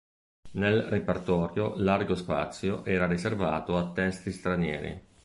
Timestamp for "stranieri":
4.31-4.99